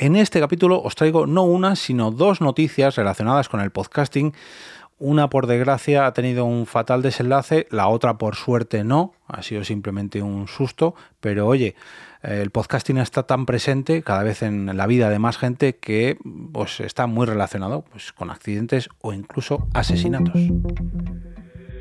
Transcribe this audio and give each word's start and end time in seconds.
En 0.00 0.14
este 0.14 0.38
capítulo 0.38 0.80
os 0.80 0.94
traigo 0.94 1.26
no 1.26 1.42
una, 1.42 1.74
sino 1.74 2.12
dos 2.12 2.40
noticias 2.40 2.94
relacionadas 2.94 3.48
con 3.48 3.60
el 3.60 3.72
podcasting. 3.72 4.32
Una, 5.00 5.28
por 5.28 5.48
desgracia, 5.48 6.06
ha 6.06 6.12
tenido 6.12 6.44
un 6.44 6.66
fatal 6.66 7.02
desenlace, 7.02 7.66
la 7.72 7.88
otra, 7.88 8.16
por 8.16 8.36
suerte, 8.36 8.84
no. 8.84 9.12
Ha 9.26 9.42
sido 9.42 9.64
simplemente 9.64 10.22
un 10.22 10.46
susto. 10.46 10.94
Pero 11.18 11.48
oye, 11.48 11.74
el 12.22 12.50
podcasting 12.50 12.98
está 12.98 13.24
tan 13.24 13.44
presente 13.44 14.04
cada 14.04 14.22
vez 14.22 14.42
en 14.42 14.76
la 14.76 14.86
vida 14.86 15.10
de 15.10 15.18
más 15.18 15.36
gente 15.36 15.76
que 15.76 16.16
pues, 16.52 16.78
está 16.78 17.08
muy 17.08 17.26
relacionado 17.26 17.82
pues, 17.90 18.12
con 18.12 18.30
accidentes 18.30 18.90
o 19.00 19.12
incluso 19.12 19.66
asesinatos. 19.74 20.40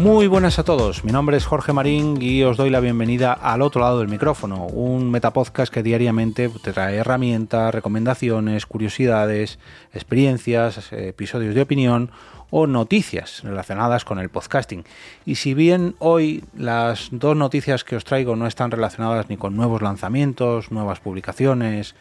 Muy 0.00 0.28
buenas 0.28 0.58
a 0.58 0.64
todos, 0.64 1.04
mi 1.04 1.12
nombre 1.12 1.36
es 1.36 1.44
Jorge 1.44 1.74
Marín 1.74 2.22
y 2.22 2.42
os 2.42 2.56
doy 2.56 2.70
la 2.70 2.80
bienvenida 2.80 3.34
al 3.34 3.60
otro 3.60 3.82
lado 3.82 3.98
del 3.98 4.08
micrófono, 4.08 4.64
un 4.64 5.10
metapodcast 5.10 5.70
que 5.70 5.82
diariamente 5.82 6.48
te 6.48 6.72
trae 6.72 6.96
herramientas, 6.96 7.74
recomendaciones, 7.74 8.64
curiosidades, 8.64 9.58
experiencias, 9.92 10.90
episodios 10.90 11.54
de 11.54 11.60
opinión 11.60 12.10
o 12.48 12.66
noticias 12.66 13.42
relacionadas 13.44 14.06
con 14.06 14.18
el 14.18 14.30
podcasting. 14.30 14.84
Y 15.26 15.34
si 15.34 15.52
bien 15.52 15.96
hoy 15.98 16.44
las 16.56 17.08
dos 17.12 17.36
noticias 17.36 17.84
que 17.84 17.96
os 17.96 18.04
traigo 18.04 18.36
no 18.36 18.46
están 18.46 18.70
relacionadas 18.70 19.28
ni 19.28 19.36
con 19.36 19.54
nuevos 19.54 19.82
lanzamientos, 19.82 20.72
nuevas 20.72 20.98
publicaciones 21.00 21.94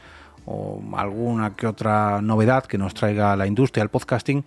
o 0.45 0.81
alguna 0.95 1.57
que 1.57 1.67
otra 1.67 2.21
novedad 2.21 2.63
que 2.63 2.77
nos 2.77 2.93
traiga 2.93 3.35
la 3.35 3.45
industria 3.45 3.83
del 3.83 3.89
podcasting, 3.89 4.45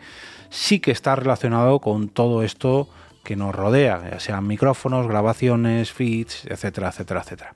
sí 0.49 0.81
que 0.81 0.91
está 0.91 1.17
relacionado 1.17 1.81
con 1.81 2.09
todo 2.09 2.43
esto 2.43 2.89
que 3.23 3.37
nos 3.37 3.55
rodea, 3.55 4.11
ya 4.11 4.21
sean 4.21 4.47
micrófonos, 4.47 5.07
grabaciones, 5.07 5.93
feeds, 5.93 6.45
etcétera, 6.47 6.89
etcétera, 6.89 7.21
etcétera. 7.21 7.55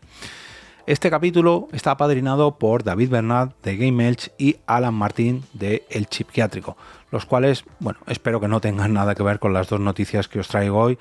Este 0.86 1.10
capítulo 1.10 1.66
está 1.72 1.90
apadrinado 1.90 2.58
por 2.58 2.84
David 2.84 3.10
Bernard 3.10 3.50
de 3.64 3.76
Game 3.76 4.06
Elch 4.06 4.30
y 4.38 4.58
Alan 4.66 4.94
Martín 4.94 5.42
de 5.52 5.84
El 5.90 6.06
Chipquiátrico, 6.06 6.76
los 7.10 7.26
cuales, 7.26 7.64
bueno, 7.80 7.98
espero 8.06 8.40
que 8.40 8.46
no 8.46 8.60
tengan 8.60 8.92
nada 8.92 9.16
que 9.16 9.24
ver 9.24 9.40
con 9.40 9.52
las 9.52 9.68
dos 9.68 9.80
noticias 9.80 10.28
que 10.28 10.38
os 10.38 10.46
traigo 10.46 10.78
hoy, 10.78 10.96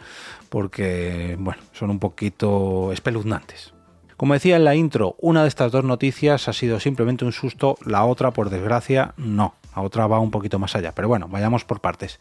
porque, 0.50 1.36
bueno, 1.40 1.62
son 1.72 1.92
un 1.92 2.00
poquito 2.00 2.92
espeluznantes. 2.92 3.76
Como 4.18 4.34
decía 4.34 4.56
en 4.56 4.64
la 4.64 4.74
intro, 4.74 5.18
una 5.20 5.44
de 5.44 5.50
estas 5.50 5.72
dos 5.72 5.84
noticias 5.84 6.48
ha 6.48 6.54
sido 6.54 6.80
simplemente 6.80 7.26
un 7.26 7.34
susto, 7.34 7.78
la 7.86 8.06
otra, 8.06 8.32
por 8.32 8.50
desgracia, 8.50 9.14
no. 9.18 9.54
La 9.76 9.82
otra 9.82 10.08
va 10.08 10.20
un 10.20 10.32
poquito 10.32 10.58
más 10.58 10.76
allá, 10.76 10.94
pero 10.94 11.10
bueno, 11.10 11.28
vayamos 11.28 11.66
por 11.66 11.82
partes. 11.82 12.20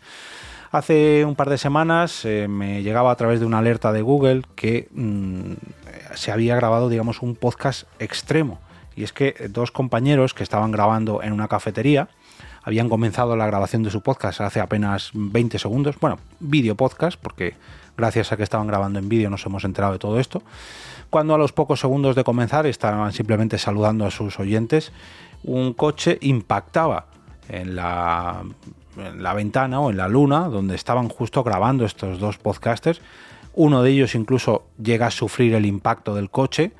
Hace 0.74 1.24
un 1.24 1.36
par 1.36 1.50
de 1.50 1.56
semanas 1.56 2.24
eh, 2.24 2.48
me 2.48 2.82
llegaba 2.82 3.12
a 3.12 3.14
través 3.14 3.38
de 3.38 3.46
una 3.46 3.58
alerta 3.58 3.92
de 3.92 4.02
Google 4.02 4.42
que 4.56 4.88
mm, 4.90 5.52
se 6.16 6.32
había 6.32 6.56
grabado, 6.56 6.88
digamos, 6.88 7.22
un 7.22 7.36
podcast 7.36 7.84
extremo. 8.00 8.58
Y 8.96 9.04
es 9.04 9.12
que 9.12 9.36
dos 9.50 9.70
compañeros 9.70 10.34
que 10.34 10.42
estaban 10.42 10.72
grabando 10.72 11.22
en 11.22 11.32
una 11.32 11.46
cafetería 11.46 12.08
habían 12.64 12.88
comenzado 12.88 13.36
la 13.36 13.46
grabación 13.46 13.84
de 13.84 13.90
su 13.92 14.00
podcast 14.00 14.40
hace 14.40 14.58
apenas 14.58 15.12
20 15.14 15.60
segundos. 15.60 15.94
Bueno, 16.00 16.18
vídeo 16.40 16.74
podcast, 16.74 17.20
porque 17.22 17.54
gracias 17.96 18.32
a 18.32 18.36
que 18.36 18.42
estaban 18.42 18.66
grabando 18.66 18.98
en 18.98 19.08
vídeo 19.08 19.30
nos 19.30 19.46
hemos 19.46 19.62
enterado 19.62 19.92
de 19.92 20.00
todo 20.00 20.18
esto. 20.18 20.42
Cuando 21.08 21.36
a 21.36 21.38
los 21.38 21.52
pocos 21.52 21.78
segundos 21.78 22.16
de 22.16 22.24
comenzar 22.24 22.66
estaban 22.66 23.12
simplemente 23.12 23.58
saludando 23.58 24.06
a 24.06 24.10
sus 24.10 24.40
oyentes, 24.40 24.90
un 25.44 25.72
coche 25.72 26.18
impactaba 26.20 27.06
en 27.48 27.76
la 27.76 28.42
en 28.96 29.22
la 29.22 29.34
ventana 29.34 29.80
o 29.80 29.90
en 29.90 29.96
la 29.96 30.08
luna 30.08 30.48
donde 30.48 30.74
estaban 30.74 31.08
justo 31.08 31.42
grabando 31.42 31.84
estos 31.84 32.18
dos 32.18 32.38
podcasters. 32.38 33.00
Uno 33.54 33.82
de 33.82 33.90
ellos 33.90 34.14
incluso 34.14 34.64
llega 34.82 35.06
a 35.06 35.10
sufrir 35.10 35.54
el 35.54 35.66
impacto 35.66 36.14
del 36.14 36.30
coche. 36.30 36.72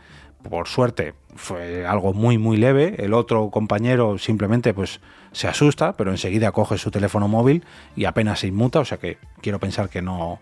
Por 0.49 0.69
suerte 0.69 1.15
fue 1.37 1.87
algo 1.87 2.13
muy 2.13 2.39
muy 2.39 2.57
leve. 2.57 2.97
El 2.99 3.15
otro 3.15 3.51
compañero 3.51 4.19
simplemente 4.19 4.75
pues 4.75 5.01
se 5.33 5.49
asusta, 5.49 5.95
pero 5.95 6.11
enseguida 6.11 6.53
coge 6.53 6.79
su 6.79 6.91
teléfono 6.91 7.29
móvil 7.29 7.65
y 7.97 8.05
apenas 8.05 8.41
se 8.41 8.49
inmuta. 8.49 8.81
O 8.81 8.85
sea 8.85 8.99
que 8.99 9.19
quiero 9.41 9.59
pensar 9.59 9.89
que 9.89 10.03
no 10.03 10.41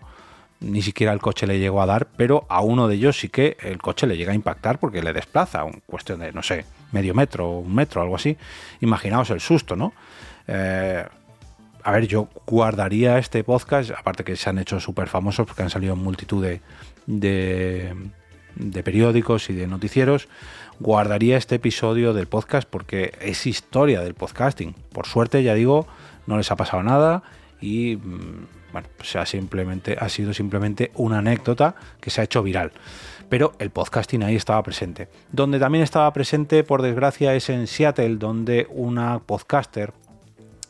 ni 0.63 0.81
siquiera 0.81 1.13
el 1.13 1.19
coche 1.19 1.45
le 1.45 1.59
llegó 1.59 1.81
a 1.81 1.85
dar, 1.85 2.07
pero 2.15 2.45
a 2.49 2.61
uno 2.61 2.87
de 2.87 2.95
ellos 2.95 3.19
sí 3.19 3.29
que 3.29 3.57
el 3.61 3.79
coche 3.79 4.07
le 4.07 4.17
llega 4.17 4.31
a 4.31 4.35
impactar 4.35 4.79
porque 4.79 5.03
le 5.03 5.13
desplaza, 5.13 5.63
un 5.65 5.81
cuestión 5.85 6.21
de, 6.21 6.31
no 6.31 6.41
sé, 6.41 6.65
medio 6.91 7.13
metro, 7.13 7.59
un 7.59 7.75
metro, 7.75 8.01
algo 8.01 8.15
así. 8.15 8.37
Imaginaos 8.79 9.29
el 9.29 9.41
susto, 9.41 9.75
¿no? 9.75 9.93
Eh, 10.47 11.05
a 11.83 11.91
ver, 11.91 12.07
yo 12.07 12.29
guardaría 12.47 13.17
este 13.17 13.43
podcast, 13.43 13.91
aparte 13.91 14.23
que 14.23 14.35
se 14.37 14.49
han 14.49 14.57
hecho 14.57 14.79
súper 14.79 15.09
famosos 15.09 15.45
porque 15.45 15.63
han 15.63 15.69
salido 15.69 15.95
multitud 15.95 16.45
de, 17.05 17.95
periódicos 18.83 19.49
y 19.49 19.53
de 19.53 19.67
noticieros, 19.67 20.29
guardaría 20.79 21.37
este 21.37 21.55
episodio 21.55 22.13
del 22.13 22.27
podcast 22.27 22.67
porque 22.69 23.13
es 23.19 23.45
historia 23.45 24.01
del 24.01 24.13
podcasting. 24.13 24.73
Por 24.93 25.07
suerte, 25.07 25.43
ya 25.43 25.53
digo, 25.55 25.85
no 26.25 26.37
les 26.37 26.51
ha 26.51 26.55
pasado 26.55 26.83
nada 26.83 27.23
y 27.59 27.97
mm, 27.97 28.47
bueno, 28.71 28.87
pues 28.97 29.29
simplemente, 29.29 29.97
ha 29.99 30.09
sido 30.09 30.33
simplemente 30.33 30.91
una 30.95 31.19
anécdota 31.19 31.75
que 31.99 32.09
se 32.09 32.21
ha 32.21 32.23
hecho 32.23 32.41
viral. 32.43 32.71
Pero 33.29 33.53
el 33.59 33.71
podcasting 33.71 34.23
ahí 34.23 34.35
estaba 34.35 34.61
presente. 34.63 35.09
Donde 35.31 35.59
también 35.59 35.83
estaba 35.83 36.11
presente, 36.13 36.63
por 36.63 36.81
desgracia, 36.81 37.35
es 37.35 37.49
en 37.49 37.67
Seattle, 37.67 38.17
donde 38.17 38.67
una 38.69 39.19
podcaster, 39.19 39.93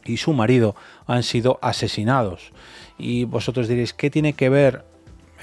y 0.06 0.18
su 0.18 0.34
marido 0.34 0.76
han 1.08 1.24
sido 1.24 1.60
asesinados. 1.62 2.52
Y 2.98 3.26
vosotros 3.26 3.68
diréis, 3.68 3.94
¿qué 3.94 4.10
tiene 4.10 4.34
que 4.34 4.50
ver 4.50 4.86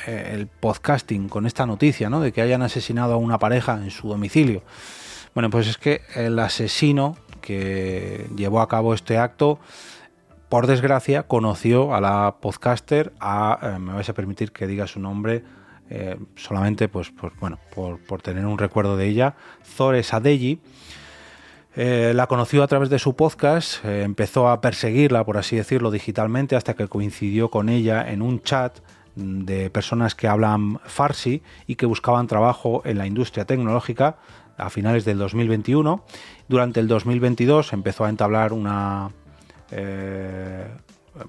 eh, 0.07 0.33
el 0.35 0.47
podcasting 0.47 1.29
con 1.29 1.47
esta 1.47 1.67
noticia, 1.67 2.09
¿no? 2.09 2.21
De 2.21 2.33
que 2.33 2.43
hayan 2.43 2.63
asesinado 2.63 3.15
a 3.15 3.17
una 3.17 3.39
pareja 3.39 3.75
en 3.75 3.91
su 3.91 4.09
domicilio. 4.09 4.63
Bueno, 5.35 5.51
pues 5.51 5.69
es 5.69 5.79
que 5.79 6.03
el 6.15 6.39
asesino 6.39 7.17
que 7.41 8.27
llevó 8.37 8.61
a 8.61 8.69
cabo 8.69 8.95
este 8.95 9.19
acto, 9.19 9.59
por 10.49 10.67
desgracia, 10.67 11.25
conoció 11.25 11.95
a 11.95 12.01
la 12.01 12.37
podcaster, 12.41 13.13
a, 13.21 13.59
eh, 13.63 13.79
me 13.79 13.93
vais 13.93 14.09
a 14.09 14.15
permitir 14.15 14.53
que 14.53 14.67
diga 14.67 14.87
su 14.87 14.99
nombre, 15.01 15.45
eh, 15.89 16.19
solamente 16.35 16.89
pues, 16.89 17.11
pues 17.11 17.33
bueno, 17.41 17.59
por, 17.75 18.01
por, 18.01 18.23
tener 18.23 18.47
un 18.47 18.59
recuerdo 18.59 18.97
de 18.97 19.07
ella, 19.07 19.35
Zore 19.65 20.03
Sadeji, 20.03 20.61
eh, 21.77 22.13
la 22.15 22.27
conoció 22.27 22.65
a 22.65 22.67
través 22.67 22.91
de 22.91 22.99
su 22.99 23.15
podcast, 23.15 23.85
eh, 23.85 24.03
empezó 24.03 24.49
a 24.49 24.61
perseguirla, 24.61 25.25
por 25.25 25.39
así 25.39 25.57
decirlo, 25.57 25.91
digitalmente, 25.93 26.57
hasta 26.57 26.75
que 26.75 26.89
coincidió 26.89 27.49
con 27.49 27.69
ella 27.69 28.11
en 28.11 28.23
un 28.23 28.43
chat 28.43 28.79
de 29.15 29.71
personas 29.71 30.15
que 30.15 30.27
hablan 30.27 30.81
farsi 30.85 31.43
y 31.67 31.77
que 31.77 31.87
buscaban 31.87 32.27
trabajo 32.27 32.83
en 32.85 32.99
la 32.99 33.07
industria 33.07 33.45
tecnológica 33.45 34.17
a 34.57 34.69
finales 34.69 35.05
del 35.05 35.19
2021. 35.19 36.05
Durante 36.49 36.81
el 36.81 36.89
2022 36.89 37.73
empezó 37.73 38.05
a 38.05 38.09
entablar 38.09 38.53
una... 38.53 39.11
Eh, 39.71 40.67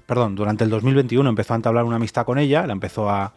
perdón, 0.06 0.34
durante 0.34 0.64
el 0.64 0.70
2021 0.70 1.28
empezó 1.28 1.52
a 1.52 1.56
entablar 1.56 1.84
una 1.84 1.96
amistad 1.96 2.24
con 2.24 2.38
ella, 2.38 2.66
la 2.66 2.72
empezó 2.72 3.08
a 3.08 3.32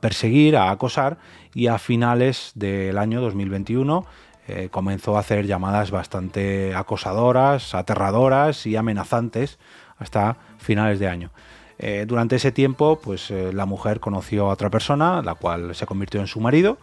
perseguir, 0.00 0.56
a 0.56 0.70
acosar 0.70 1.18
y 1.54 1.66
a 1.66 1.78
finales 1.78 2.52
del 2.54 2.96
año 2.96 3.20
2021 3.20 4.06
eh, 4.48 4.68
comenzó 4.70 5.16
a 5.16 5.20
hacer 5.20 5.46
llamadas 5.46 5.90
bastante 5.90 6.74
acosadoras, 6.74 7.74
aterradoras 7.74 8.66
y 8.66 8.74
amenazantes 8.74 9.58
hasta 9.98 10.38
finales 10.58 10.98
de 10.98 11.08
año. 11.08 11.30
Eh, 11.78 12.04
durante 12.08 12.36
ese 12.36 12.50
tiempo, 12.50 12.98
pues 13.00 13.30
eh, 13.30 13.52
la 13.52 13.66
mujer 13.66 14.00
conoció 14.00 14.50
a 14.50 14.52
otra 14.52 14.70
persona, 14.70 15.22
la 15.22 15.34
cual 15.34 15.74
se 15.74 15.86
convirtió 15.86 16.20
en 16.20 16.26
su 16.26 16.40
marido, 16.40 16.78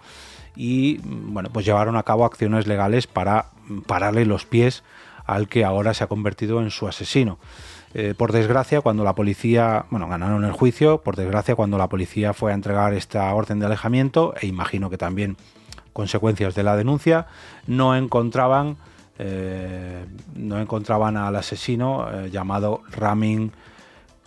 y 0.56 1.00
mm, 1.03 1.34
bueno, 1.34 1.50
pues 1.51 1.66
llevaron 1.66 1.97
a 1.97 2.03
cabo 2.03 2.25
acciones 2.25 2.68
legales 2.68 3.06
para 3.06 3.48
mm, 3.68 3.81
pararle 3.81 4.25
los 4.25 4.45
pies 4.45 4.83
al 5.25 5.50
que 5.50 5.65
ahora 5.65 5.94
se 5.94 6.03
ha 6.03 6.07
convertido 6.07 6.62
en 6.62 6.71
su 6.71 6.88
asesino. 6.88 7.38
por 8.18 8.31
desgracia, 8.31 8.81
cuando 8.81 9.03
la 9.03 9.15
policía, 9.15 9.86
bueno, 9.89 10.07
ganaron 10.07 10.45
el 10.45 10.51
juicio, 10.51 11.01
por 11.01 11.15
desgracia, 11.15 11.56
cuando 11.56 11.77
la 11.77 11.89
policía 11.89 12.33
fue 12.33 12.51
a 12.51 12.56
entregar 12.56 12.94
esta 12.94 13.33
orden 13.33 13.60
de 13.60 13.65
alejamiento, 13.65 14.33
e 14.39 14.48
imagino 14.48 14.89
que 14.89 14.98
también 14.98 15.36
consecuencias 15.97 16.53
de 16.53 16.61
la 16.61 16.75
denuncia, 16.75 17.25
no 17.65 17.95
encontraban, 17.95 18.77
eh, 19.17 20.05
no 20.35 20.59
encontraban 20.59 21.17
al 21.17 21.35
asesino 21.35 22.07
eh, 22.07 22.29
llamado 22.29 22.83
Ramin 22.91 23.51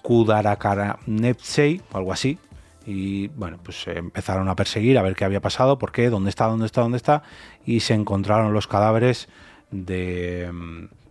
Kudarakaranepsei 0.02 1.80
o 1.92 1.96
algo 1.96 2.12
así. 2.12 2.40
Y 2.84 3.28
bueno, 3.28 3.58
pues 3.62 3.86
empezaron 3.86 4.48
a 4.48 4.56
perseguir 4.56 4.98
a 4.98 5.02
ver 5.02 5.14
qué 5.14 5.24
había 5.24 5.40
pasado, 5.40 5.78
por 5.78 5.92
qué, 5.92 6.10
dónde 6.10 6.30
está, 6.30 6.46
dónde 6.46 6.66
está, 6.66 6.80
dónde 6.80 6.96
está. 6.96 7.22
Y 7.64 7.78
se 7.80 7.94
encontraron 7.94 8.52
los 8.52 8.66
cadáveres 8.66 9.28
de, 9.70 10.50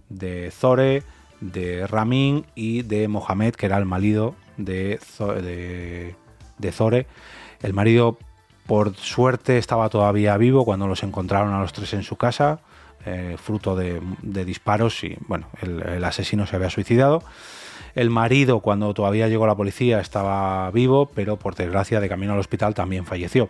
de 0.09 0.51
Zore, 0.51 1.03
de 1.39 1.87
Ramin 1.87 2.45
y 2.53 2.81
de 2.81 3.07
Mohamed, 3.07 3.53
que 3.53 3.67
era 3.67 3.77
el 3.77 3.85
marido 3.85 4.35
de, 4.57 4.99
de 6.57 6.71
Zore. 6.73 7.07
El 7.61 7.73
marido 7.73 8.17
Por 8.69 8.95
suerte 8.97 9.57
estaba 9.57 9.89
todavía 9.89 10.37
vivo 10.37 10.63
cuando 10.63 10.85
los 10.85 11.01
encontraron 11.01 11.53
a 11.55 11.59
los 11.59 11.73
tres 11.73 11.91
en 11.95 12.03
su 12.03 12.17
casa, 12.17 12.59
eh, 13.03 13.35
fruto 13.41 13.75
de, 13.75 13.99
disparos 14.21 15.03
y 15.03 15.17
bueno, 15.27 15.47
el, 15.63 16.03
asesino 16.03 16.45
se 16.45 16.55
había 16.55 16.69
suicidado. 16.69 17.23
El 17.95 18.11
marido, 18.11 18.59
cuando 18.59 18.93
todavía 18.93 19.27
llegó 19.27 19.47
la 19.47 19.55
policía, 19.55 19.99
estaba 19.99 20.69
vivo, 20.69 21.09
pero 21.15 21.37
por 21.37 21.55
desgracia 21.55 21.99
de 21.99 22.09
camino 22.09 22.33
al 22.33 22.39
hospital 22.39 22.75
también 22.75 23.07
falleció. 23.07 23.49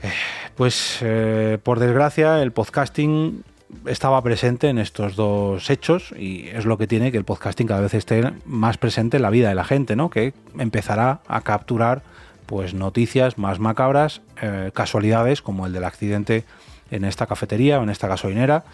Eh, 0.00 0.12
pues 0.54 0.98
eh, 1.00 1.58
por 1.60 1.80
desgracia 1.80 2.40
el 2.42 2.52
podcasting 2.52 3.42
estaba 3.86 4.22
presente 4.22 4.68
en 4.68 4.78
estos 4.78 5.16
dos 5.16 5.70
hechos 5.70 6.14
y 6.16 6.46
es 6.50 6.66
lo 6.66 6.78
que 6.78 6.86
tiene 6.86 7.10
que 7.10 7.18
el 7.18 7.24
podcasting 7.24 7.66
cada 7.66 7.80
vez 7.80 7.94
esté 7.94 8.32
más 8.44 8.78
presente 8.78 9.16
en 9.16 9.24
la 9.24 9.30
vida 9.30 9.48
de 9.48 9.56
la 9.56 9.64
gente, 9.64 9.96
¿no? 9.96 10.08
Que 10.08 10.34
empezará 10.56 11.18
a 11.26 11.40
capturar 11.40 12.02
pues 12.46 12.74
noticias 12.74 13.38
más 13.38 13.58
macabras, 13.58 14.22
eh, 14.40 14.70
casualidades 14.72 15.42
como 15.42 15.66
el 15.66 15.72
del 15.72 15.84
accidente 15.84 16.44
en 16.90 17.04
esta 17.04 17.26
cafetería 17.26 17.78
o 17.78 17.82
en 17.82 17.90
esta 17.90 18.08
gasolinera, 18.08 18.64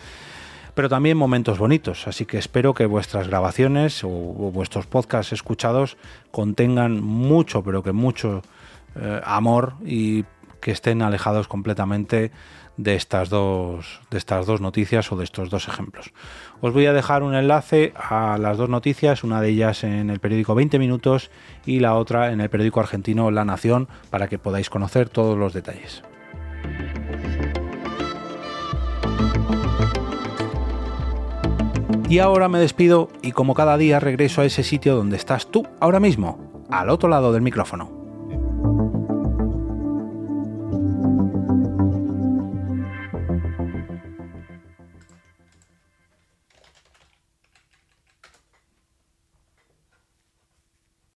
pero 0.74 0.88
también 0.88 1.16
momentos 1.16 1.58
bonitos. 1.58 2.06
Así 2.06 2.24
que 2.24 2.38
espero 2.38 2.74
que 2.74 2.86
vuestras 2.86 3.28
grabaciones 3.28 4.04
o, 4.04 4.08
vuestros 4.08 4.86
podcasts 4.86 5.32
escuchados 5.32 5.96
contengan 6.30 7.00
mucho, 7.02 7.62
pero 7.62 7.82
que 7.82 7.92
mucho 7.92 8.42
eh, 8.94 9.20
amor 9.24 9.74
y 9.84 10.24
que 10.62 10.70
estén 10.70 11.02
alejados 11.02 11.48
completamente 11.48 12.32
de 12.78 12.94
estas 12.94 13.28
dos 13.28 14.00
de 14.10 14.16
estas 14.16 14.46
dos 14.46 14.62
noticias 14.62 15.12
o 15.12 15.16
de 15.16 15.24
estos 15.24 15.50
dos 15.50 15.68
ejemplos. 15.68 16.14
Os 16.62 16.72
voy 16.72 16.86
a 16.86 16.94
dejar 16.94 17.22
un 17.22 17.34
enlace 17.34 17.92
a 17.96 18.38
las 18.38 18.56
dos 18.56 18.70
noticias, 18.70 19.24
una 19.24 19.42
de 19.42 19.50
ellas 19.50 19.84
en 19.84 20.08
el 20.08 20.20
periódico 20.20 20.54
20 20.54 20.78
minutos 20.78 21.30
y 21.66 21.80
la 21.80 21.94
otra 21.96 22.32
en 22.32 22.40
el 22.40 22.48
periódico 22.48 22.80
argentino 22.80 23.30
La 23.30 23.44
Nación 23.44 23.88
para 24.08 24.28
que 24.28 24.38
podáis 24.38 24.70
conocer 24.70 25.10
todos 25.10 25.36
los 25.36 25.52
detalles. 25.52 26.02
Y 32.08 32.18
ahora 32.18 32.48
me 32.48 32.58
despido 32.58 33.08
y 33.22 33.32
como 33.32 33.54
cada 33.54 33.78
día 33.78 33.98
regreso 33.98 34.42
a 34.42 34.44
ese 34.44 34.62
sitio 34.62 34.94
donde 34.94 35.16
estás 35.16 35.50
tú 35.50 35.66
ahora 35.80 35.98
mismo, 35.98 36.66
al 36.70 36.90
otro 36.90 37.08
lado 37.08 37.32
del 37.32 37.42
micrófono. 37.42 38.01